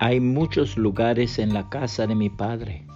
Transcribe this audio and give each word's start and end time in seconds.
Hay 0.00 0.20
muchos 0.20 0.76
lugares 0.76 1.40
en 1.40 1.52
la 1.52 1.68
casa 1.68 2.06
de 2.06 2.14
mi 2.14 2.30
Padre. 2.30 2.86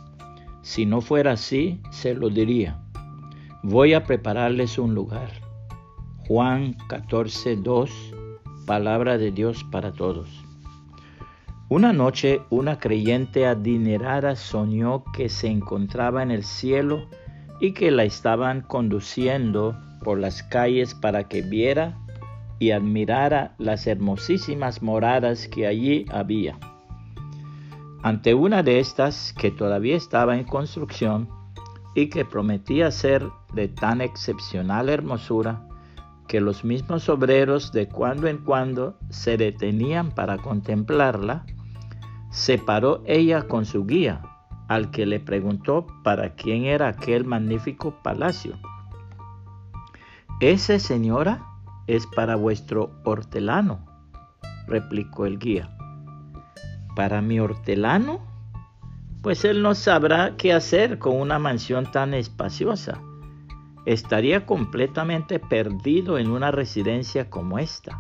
Si 0.63 0.87
no 0.87 1.01
fuera 1.01 1.33
así, 1.33 1.81
se 1.91 2.15
lo 2.15 2.31
diría. 2.31 2.81
Voy 3.65 3.93
a 3.93 4.05
prepararles 4.05 4.79
un 4.79 4.95
lugar. 4.95 5.33
Juan 6.29 6.77
14, 6.89 7.57
2, 7.57 7.91
palabra 8.67 9.19
de 9.19 9.33
Dios 9.33 9.65
para 9.73 9.93
todos. 9.93 10.45
Una 11.69 11.93
noche 11.93 12.41
una 12.51 12.79
creyente 12.79 13.47
adinerada 13.47 14.37
soñó 14.37 15.03
que 15.13 15.29
se 15.29 15.49
encontraba 15.49 16.23
en 16.23 16.31
el 16.31 16.45
cielo 16.45 17.09
y 17.59 17.73
que 17.73 17.91
la 17.91 18.05
estaban 18.05 18.61
conduciendo 18.61 19.77
por 20.05 20.21
las 20.21 20.45
calles 20.45 20.95
para 20.95 21.27
que 21.27 21.43
viera 21.43 21.99
y 22.61 22.71
admirara 22.71 23.57
las 23.59 23.89
hermosísimas 23.89 24.83
moradas 24.83 25.49
que 25.49 25.67
allí 25.67 26.07
había. 26.13 26.61
Ante 28.05 28.35
una 28.35 28.65
de 28.65 28.81
estas, 28.81 29.33
que 29.33 29.53
todavía 29.53 29.97
estaba 29.97 30.37
en 30.37 30.43
construcción 30.43 31.29
y 31.95 32.09
que 32.09 32.25
prometía 32.25 32.91
ser 32.91 33.29
de 33.55 33.69
tan 33.69 34.01
excepcional 34.01 34.89
hermosura, 34.89 35.69
que 36.27 36.41
los 36.41 36.65
mismos 36.65 37.09
obreros 37.09 37.71
de 37.71 37.89
cuando 37.89 38.27
en 38.27 38.39
cuando 38.39 38.99
se 39.11 39.37
detenían 39.37 40.11
para 40.11 40.39
contemplarla, 40.39 41.47
se 42.33 42.59
paró 42.59 43.05
ella 43.07 43.47
con 43.47 43.67
su 43.67 43.87
guía, 43.87 44.21
al 44.67 44.91
que 44.91 45.07
le 45.07 45.21
preguntó 45.21 45.87
para 46.03 46.35
quién 46.35 46.65
era 46.65 46.89
aquel 46.89 47.25
magnífico 47.25 48.03
palacio. 48.03 48.59
Ese 50.41 50.81
señora 50.81 51.47
es 51.87 52.09
para 52.09 52.35
vuestro 52.35 52.91
hortelano, 53.05 53.87
replicó 54.67 55.25
el 55.25 55.39
guía 55.39 55.77
para 56.95 57.21
mi 57.23 57.41
hortelano, 57.41 58.21
pues 59.23 59.45
él 59.45 59.63
no 59.63 59.75
sabrá 59.75 60.37
qué 60.37 60.53
hacer 60.53 60.99
con 60.99 61.21
una 61.21 61.39
mansión 61.39 61.91
tan 61.91 62.13
espaciosa. 62.13 63.01
Estaría 63.87 64.47
completamente 64.47 65.39
perdido 65.39 66.19
en 66.19 66.31
una 66.31 66.51
residencia 66.51 67.31
como 67.31 67.59
esta. 67.59 67.99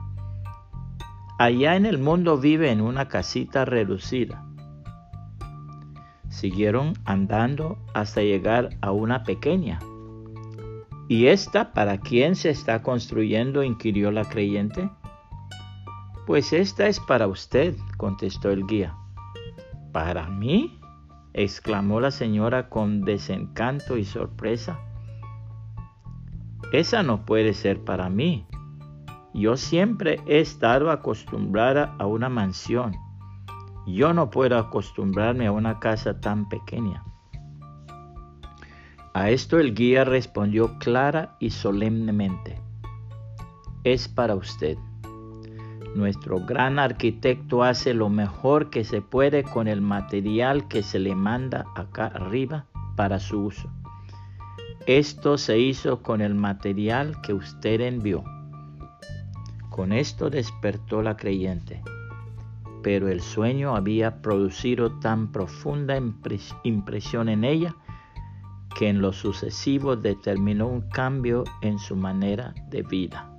Allá 1.39 1.77
en 1.77 1.87
el 1.87 1.99
mundo 1.99 2.39
vive 2.39 2.71
en 2.71 2.81
una 2.81 3.09
casita 3.09 3.65
reducida. 3.65 4.45
Siguieron 6.29 6.95
andando 7.05 7.79
hasta 7.95 8.23
llegar 8.23 8.71
a 8.81 8.93
una 8.93 9.23
pequeña. 9.25 9.79
¿Y 11.09 11.27
esta 11.27 11.73
para 11.73 11.99
quién 11.99 12.37
se 12.37 12.51
está 12.51 12.83
construyendo? 12.83 13.63
inquirió 13.63 14.11
la 14.11 14.25
creyente. 14.25 14.89
Pues 16.27 16.53
esta 16.53 16.87
es 16.87 17.01
para 17.01 17.27
usted, 17.27 17.77
contestó 17.97 18.51
el 18.51 18.67
guía. 18.67 18.97
¿Para 19.93 20.29
mí? 20.29 20.79
exclamó 21.35 22.01
la 22.01 22.11
señora 22.11 22.69
con 22.69 23.03
desencanto 23.03 23.97
y 23.97 24.05
sorpresa. 24.05 24.79
Esa 26.73 27.03
no 27.03 27.25
puede 27.25 27.55
ser 27.55 27.83
para 27.85 28.09
mí. 28.09 28.47
Yo 29.35 29.57
siempre 29.57 30.21
he 30.27 30.41
estado 30.41 30.91
acostumbrada 30.91 31.97
a 31.99 32.07
una 32.07 32.29
mansión. 32.29 32.95
Yo 33.87 34.15
no 34.15 34.31
puedo 34.31 34.59
acostumbrarme 34.59 35.47
a 35.47 35.53
una 35.53 35.81
casa 35.81 36.21
tan 36.21 36.49
pequeña. 36.49 37.03
A 39.15 39.31
esto 39.31 39.59
el 39.59 39.75
guía 39.75 40.05
respondió 40.05 40.79
clara 40.79 41.37
y 41.41 41.51
solemnemente. 41.51 42.61
Es 43.85 44.09
para 44.09 44.35
usted. 44.35 44.79
Nuestro 45.95 46.41
gran 46.41 46.79
arquitecto 46.79 47.63
hace 47.63 47.93
lo 47.93 48.09
mejor 48.09 48.71
que 48.71 48.83
se 48.83 49.03
puede 49.03 49.43
con 49.43 49.69
el 49.69 49.83
material 49.83 50.67
que 50.67 50.83
se 50.83 50.99
le 50.99 51.15
manda 51.15 51.67
acá 51.75 52.07
arriba 52.07 52.65
para 52.97 53.21
su 53.21 53.45
uso. 53.45 53.71
Esto 54.87 55.37
se 55.37 55.59
hizo 55.59 56.03
con 56.03 56.23
el 56.23 56.35
material 56.35 57.21
que 57.21 57.35
usted 57.35 57.83
envió. 57.83 58.25
Con 59.69 59.93
esto 59.93 60.31
despertó 60.31 61.03
la 61.03 61.17
creyente, 61.17 61.83
pero 62.83 63.09
el 63.09 63.21
sueño 63.21 63.77
había 63.77 64.23
producido 64.23 64.99
tan 64.99 65.31
profunda 65.31 65.97
impresión 66.65 67.29
en 67.29 67.45
ella 67.45 67.75
que 68.77 68.89
en 68.89 69.03
lo 69.03 69.13
sucesivo 69.13 69.97
determinó 69.97 70.67
un 70.67 70.89
cambio 70.89 71.45
en 71.61 71.79
su 71.79 71.97
manera 71.97 72.55
de 72.71 72.83
vida. 72.83 73.32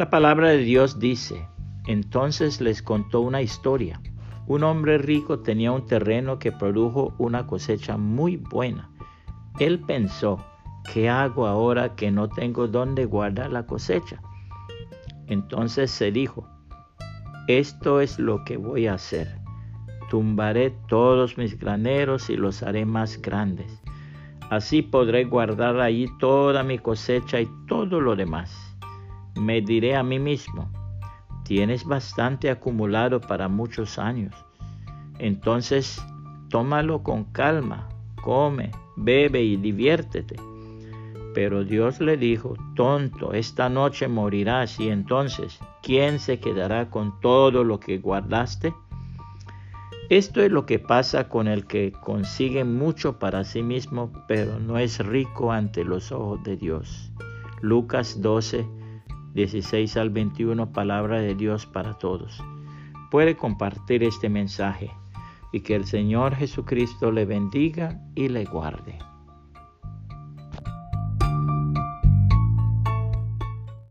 La 0.00 0.08
palabra 0.08 0.48
de 0.48 0.56
Dios 0.56 0.98
dice, 0.98 1.46
entonces 1.86 2.62
les 2.62 2.80
contó 2.80 3.20
una 3.20 3.42
historia. 3.42 4.00
Un 4.46 4.64
hombre 4.64 4.96
rico 4.96 5.40
tenía 5.40 5.72
un 5.72 5.84
terreno 5.84 6.38
que 6.38 6.52
produjo 6.52 7.12
una 7.18 7.46
cosecha 7.46 7.98
muy 7.98 8.38
buena. 8.38 8.90
Él 9.58 9.78
pensó, 9.80 10.42
¿qué 10.90 11.10
hago 11.10 11.46
ahora 11.46 11.96
que 11.96 12.10
no 12.10 12.30
tengo 12.30 12.66
dónde 12.66 13.04
guardar 13.04 13.52
la 13.52 13.66
cosecha? 13.66 14.22
Entonces 15.26 15.90
se 15.90 16.10
dijo, 16.10 16.48
esto 17.46 18.00
es 18.00 18.18
lo 18.18 18.42
que 18.46 18.56
voy 18.56 18.86
a 18.86 18.94
hacer. 18.94 19.28
Tumbaré 20.08 20.70
todos 20.88 21.36
mis 21.36 21.58
graneros 21.58 22.30
y 22.30 22.38
los 22.38 22.62
haré 22.62 22.86
más 22.86 23.20
grandes. 23.20 23.82
Así 24.48 24.80
podré 24.80 25.24
guardar 25.24 25.78
allí 25.78 26.06
toda 26.18 26.62
mi 26.62 26.78
cosecha 26.78 27.38
y 27.38 27.50
todo 27.68 28.00
lo 28.00 28.16
demás 28.16 28.69
me 29.36 29.60
diré 29.60 29.96
a 29.96 30.02
mí 30.02 30.18
mismo, 30.18 30.70
tienes 31.44 31.84
bastante 31.84 32.50
acumulado 32.50 33.20
para 33.20 33.48
muchos 33.48 33.98
años. 33.98 34.34
Entonces, 35.18 36.02
tómalo 36.48 37.02
con 37.02 37.24
calma, 37.24 37.88
come, 38.22 38.70
bebe 38.96 39.42
y 39.42 39.56
diviértete. 39.56 40.36
Pero 41.34 41.64
Dios 41.64 42.00
le 42.00 42.16
dijo, 42.16 42.54
tonto, 42.74 43.32
esta 43.32 43.68
noche 43.68 44.08
morirás 44.08 44.80
y 44.80 44.88
entonces, 44.88 45.60
¿quién 45.82 46.18
se 46.18 46.40
quedará 46.40 46.90
con 46.90 47.20
todo 47.20 47.62
lo 47.62 47.78
que 47.78 47.98
guardaste? 47.98 48.74
Esto 50.08 50.42
es 50.42 50.50
lo 50.50 50.66
que 50.66 50.80
pasa 50.80 51.28
con 51.28 51.46
el 51.46 51.66
que 51.66 51.92
consigue 51.92 52.64
mucho 52.64 53.20
para 53.20 53.44
sí 53.44 53.62
mismo, 53.62 54.10
pero 54.26 54.58
no 54.58 54.76
es 54.76 54.98
rico 54.98 55.52
ante 55.52 55.84
los 55.84 56.10
ojos 56.10 56.42
de 56.42 56.56
Dios. 56.56 57.12
Lucas 57.60 58.20
12, 58.20 58.66
16 59.34 59.96
al 59.96 60.10
21, 60.10 60.72
palabra 60.72 61.20
de 61.20 61.34
Dios 61.34 61.66
para 61.66 61.98
todos. 61.98 62.42
Puede 63.10 63.36
compartir 63.36 64.02
este 64.02 64.28
mensaje 64.28 64.90
y 65.52 65.60
que 65.60 65.74
el 65.74 65.84
Señor 65.84 66.34
Jesucristo 66.34 67.10
le 67.12 67.24
bendiga 67.24 68.00
y 68.14 68.28
le 68.28 68.44
guarde. 68.44 69.09